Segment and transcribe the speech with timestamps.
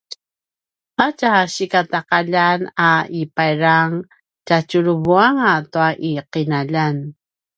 [1.05, 3.95] a tja sikata’aljan a i payrayrang
[4.45, 6.95] tjatjuruvuanga tua i ’inaljan